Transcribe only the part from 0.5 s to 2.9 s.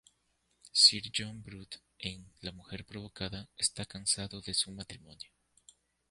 Sir John Brute en "La mujer